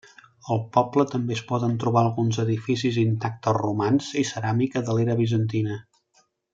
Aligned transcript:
Al 0.53 0.61
poble 0.77 1.03
també 1.11 1.35
es 1.35 1.43
poden 1.51 1.75
trobar 1.83 2.03
alguns 2.05 2.41
edificis 2.45 2.99
intactes 3.03 3.57
romans 3.61 4.11
i 4.23 4.27
ceràmica 4.33 4.87
de 4.89 5.01
l'era 5.01 5.21
bizantina. 5.25 5.83